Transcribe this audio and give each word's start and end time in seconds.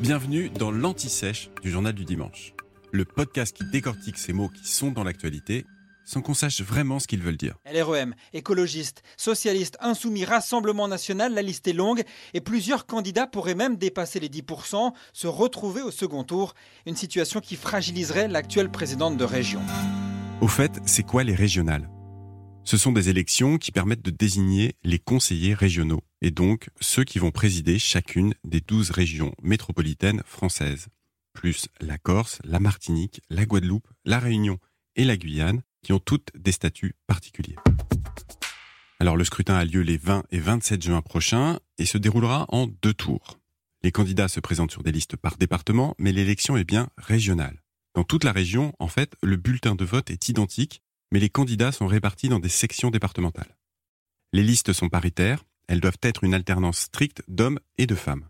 Bienvenue 0.00 0.50
dans 0.50 0.72
l'Anti-Sèche 0.72 1.50
du 1.62 1.70
Journal 1.70 1.92
du 1.92 2.04
Dimanche, 2.04 2.52
le 2.90 3.04
podcast 3.04 3.56
qui 3.56 3.64
décortique 3.64 4.18
ces 4.18 4.32
mots 4.32 4.48
qui 4.48 4.66
sont 4.66 4.90
dans 4.90 5.04
l'actualité 5.04 5.64
sans 6.04 6.20
qu'on 6.20 6.34
sache 6.34 6.60
vraiment 6.60 6.98
ce 6.98 7.06
qu'ils 7.06 7.22
veulent 7.22 7.36
dire. 7.36 7.54
LREM, 7.72 8.14
écologiste, 8.32 9.02
socialiste, 9.16 9.78
insoumis, 9.80 10.24
Rassemblement 10.24 10.88
national, 10.88 11.32
la 11.32 11.42
liste 11.42 11.68
est 11.68 11.72
longue 11.72 12.02
et 12.34 12.40
plusieurs 12.40 12.86
candidats 12.86 13.28
pourraient 13.28 13.54
même 13.54 13.76
dépasser 13.76 14.18
les 14.20 14.28
10%, 14.28 14.92
se 15.12 15.26
retrouver 15.28 15.80
au 15.80 15.92
second 15.92 16.24
tour, 16.24 16.54
une 16.86 16.96
situation 16.96 17.40
qui 17.40 17.54
fragiliserait 17.56 18.28
l'actuelle 18.28 18.70
présidente 18.70 19.16
de 19.16 19.24
région. 19.24 19.62
Au 20.40 20.48
fait, 20.48 20.72
c'est 20.84 21.04
quoi 21.04 21.22
les 21.22 21.34
régionales? 21.34 21.88
Ce 22.64 22.78
sont 22.78 22.92
des 22.92 23.10
élections 23.10 23.58
qui 23.58 23.72
permettent 23.72 24.04
de 24.04 24.10
désigner 24.10 24.74
les 24.84 24.98
conseillers 24.98 25.52
régionaux 25.52 26.02
et 26.22 26.30
donc 26.30 26.70
ceux 26.80 27.04
qui 27.04 27.18
vont 27.18 27.30
présider 27.30 27.78
chacune 27.78 28.34
des 28.42 28.62
12 28.62 28.90
régions 28.90 29.34
métropolitaines 29.42 30.22
françaises, 30.24 30.88
plus 31.34 31.68
la 31.80 31.98
Corse, 31.98 32.38
la 32.42 32.60
Martinique, 32.60 33.20
la 33.28 33.44
Guadeloupe, 33.44 33.86
la 34.06 34.18
Réunion 34.18 34.58
et 34.96 35.04
la 35.04 35.18
Guyane, 35.18 35.60
qui 35.82 35.92
ont 35.92 35.98
toutes 35.98 36.30
des 36.34 36.52
statuts 36.52 36.96
particuliers. 37.06 37.56
Alors 38.98 39.18
le 39.18 39.24
scrutin 39.24 39.56
a 39.56 39.64
lieu 39.66 39.82
les 39.82 39.98
20 39.98 40.24
et 40.30 40.38
27 40.38 40.82
juin 40.82 41.02
prochains 41.02 41.60
et 41.76 41.84
se 41.84 41.98
déroulera 41.98 42.46
en 42.48 42.66
deux 42.66 42.94
tours. 42.94 43.38
Les 43.82 43.92
candidats 43.92 44.28
se 44.28 44.40
présentent 44.40 44.70
sur 44.70 44.82
des 44.82 44.92
listes 44.92 45.16
par 45.16 45.36
département, 45.36 45.94
mais 45.98 46.12
l'élection 46.12 46.56
est 46.56 46.64
bien 46.64 46.88
régionale. 46.96 47.62
Dans 47.94 48.04
toute 48.04 48.24
la 48.24 48.32
région, 48.32 48.72
en 48.78 48.88
fait, 48.88 49.14
le 49.22 49.36
bulletin 49.36 49.74
de 49.74 49.84
vote 49.84 50.10
est 50.10 50.30
identique, 50.30 50.80
mais 51.14 51.20
les 51.20 51.30
candidats 51.30 51.70
sont 51.70 51.86
répartis 51.86 52.28
dans 52.28 52.40
des 52.40 52.48
sections 52.48 52.90
départementales. 52.90 53.56
Les 54.32 54.42
listes 54.42 54.72
sont 54.72 54.88
paritaires, 54.88 55.44
elles 55.68 55.78
doivent 55.80 56.00
être 56.02 56.24
une 56.24 56.34
alternance 56.34 56.78
stricte 56.78 57.22
d'hommes 57.28 57.60
et 57.78 57.86
de 57.86 57.94
femmes. 57.94 58.28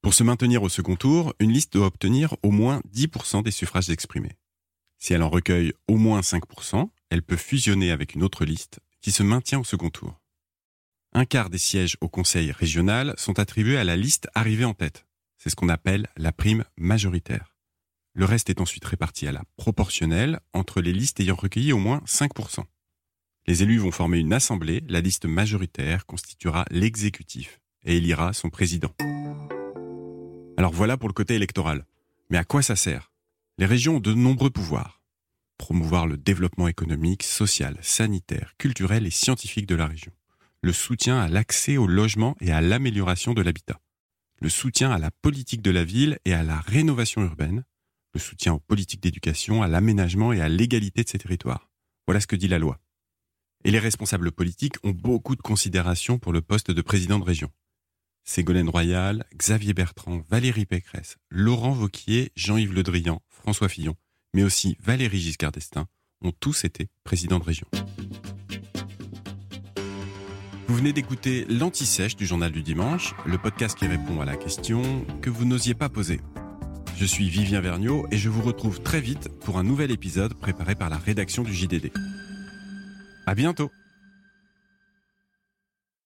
Pour 0.00 0.14
se 0.14 0.22
maintenir 0.22 0.62
au 0.62 0.68
second 0.68 0.94
tour, 0.94 1.34
une 1.40 1.50
liste 1.50 1.72
doit 1.72 1.88
obtenir 1.88 2.36
au 2.44 2.52
moins 2.52 2.80
10% 2.94 3.42
des 3.42 3.50
suffrages 3.50 3.90
exprimés. 3.90 4.36
Si 4.96 5.12
elle 5.12 5.24
en 5.24 5.28
recueille 5.28 5.72
au 5.88 5.96
moins 5.96 6.20
5%, 6.20 6.88
elle 7.10 7.24
peut 7.24 7.36
fusionner 7.36 7.90
avec 7.90 8.14
une 8.14 8.22
autre 8.22 8.44
liste 8.44 8.78
qui 9.00 9.10
se 9.10 9.24
maintient 9.24 9.58
au 9.58 9.64
second 9.64 9.90
tour. 9.90 10.20
Un 11.14 11.24
quart 11.24 11.50
des 11.50 11.58
sièges 11.58 11.96
au 12.00 12.08
conseil 12.08 12.52
régional 12.52 13.14
sont 13.16 13.40
attribués 13.40 13.76
à 13.76 13.82
la 13.82 13.96
liste 13.96 14.28
arrivée 14.36 14.64
en 14.64 14.74
tête. 14.74 15.04
C'est 15.36 15.50
ce 15.50 15.56
qu'on 15.56 15.68
appelle 15.68 16.06
la 16.16 16.30
prime 16.30 16.62
majoritaire. 16.76 17.53
Le 18.16 18.24
reste 18.24 18.48
est 18.48 18.60
ensuite 18.60 18.84
réparti 18.84 19.26
à 19.26 19.32
la 19.32 19.42
proportionnelle 19.56 20.38
entre 20.52 20.80
les 20.80 20.92
listes 20.92 21.18
ayant 21.18 21.34
recueilli 21.34 21.72
au 21.72 21.78
moins 21.78 22.00
5%. 22.06 22.62
Les 23.48 23.64
élus 23.64 23.78
vont 23.78 23.90
former 23.90 24.18
une 24.18 24.32
assemblée, 24.32 24.84
la 24.88 25.00
liste 25.00 25.26
majoritaire 25.26 26.06
constituera 26.06 26.64
l'exécutif 26.70 27.60
et 27.84 27.96
élira 27.96 28.32
son 28.32 28.50
président. 28.50 28.94
Alors 30.56 30.72
voilà 30.72 30.96
pour 30.96 31.08
le 31.08 31.12
côté 31.12 31.34
électoral. 31.34 31.86
Mais 32.30 32.38
à 32.38 32.44
quoi 32.44 32.62
ça 32.62 32.76
sert? 32.76 33.10
Les 33.58 33.66
régions 33.66 33.96
ont 33.96 34.00
de 34.00 34.14
nombreux 34.14 34.50
pouvoirs. 34.50 35.02
Promouvoir 35.58 36.06
le 36.06 36.16
développement 36.16 36.68
économique, 36.68 37.24
social, 37.24 37.76
sanitaire, 37.82 38.54
culturel 38.58 39.06
et 39.06 39.10
scientifique 39.10 39.66
de 39.66 39.74
la 39.74 39.86
région. 39.86 40.12
Le 40.62 40.72
soutien 40.72 41.18
à 41.18 41.28
l'accès 41.28 41.76
au 41.76 41.88
logement 41.88 42.36
et 42.40 42.52
à 42.52 42.60
l'amélioration 42.60 43.34
de 43.34 43.42
l'habitat. 43.42 43.80
Le 44.40 44.48
soutien 44.48 44.92
à 44.92 44.98
la 44.98 45.10
politique 45.10 45.62
de 45.62 45.72
la 45.72 45.84
ville 45.84 46.18
et 46.24 46.32
à 46.32 46.44
la 46.44 46.60
rénovation 46.60 47.22
urbaine. 47.22 47.64
Le 48.14 48.20
soutien 48.20 48.54
aux 48.54 48.60
politiques 48.60 49.02
d'éducation, 49.02 49.62
à 49.62 49.68
l'aménagement 49.68 50.32
et 50.32 50.40
à 50.40 50.48
l'égalité 50.48 51.02
de 51.02 51.08
ces 51.08 51.18
territoires. 51.18 51.68
Voilà 52.06 52.20
ce 52.20 52.28
que 52.28 52.36
dit 52.36 52.46
la 52.46 52.60
loi. 52.60 52.78
Et 53.64 53.72
les 53.72 53.80
responsables 53.80 54.30
politiques 54.30 54.76
ont 54.84 54.92
beaucoup 54.92 55.34
de 55.34 55.42
considération 55.42 56.18
pour 56.18 56.32
le 56.32 56.40
poste 56.40 56.70
de 56.70 56.80
président 56.80 57.18
de 57.18 57.24
région. 57.24 57.50
Ségolène 58.22 58.68
Royal, 58.68 59.24
Xavier 59.36 59.74
Bertrand, 59.74 60.22
Valérie 60.30 60.64
Pécresse, 60.64 61.16
Laurent 61.28 61.72
Vauquier, 61.72 62.30
Jean-Yves 62.36 62.72
Le 62.72 62.84
Drian, 62.84 63.20
François 63.28 63.68
Fillon, 63.68 63.96
mais 64.32 64.44
aussi 64.44 64.76
Valérie 64.80 65.20
Giscard 65.20 65.50
d'Estaing, 65.52 65.86
ont 66.22 66.32
tous 66.32 66.64
été 66.64 66.88
présidents 67.02 67.40
de 67.40 67.44
région. 67.44 67.66
Vous 70.68 70.76
venez 70.76 70.92
d'écouter 70.92 71.46
l'Anti-Sèche 71.48 72.16
du 72.16 72.26
Journal 72.26 72.52
du 72.52 72.62
Dimanche, 72.62 73.14
le 73.26 73.38
podcast 73.38 73.76
qui 73.76 73.86
répond 73.86 74.20
à 74.20 74.24
la 74.24 74.36
question 74.36 75.04
que 75.20 75.30
vous 75.30 75.44
n'osiez 75.44 75.74
pas 75.74 75.88
poser. 75.88 76.20
Je 76.96 77.04
suis 77.04 77.28
Vivien 77.28 77.60
Vergniaud 77.60 78.06
et 78.12 78.16
je 78.16 78.28
vous 78.28 78.42
retrouve 78.42 78.80
très 78.80 79.00
vite 79.00 79.28
pour 79.40 79.58
un 79.58 79.64
nouvel 79.64 79.90
épisode 79.90 80.34
préparé 80.34 80.74
par 80.74 80.90
la 80.90 80.96
rédaction 80.96 81.42
du 81.42 81.52
JDD. 81.52 81.90
À 83.26 83.34
bientôt! 83.34 83.70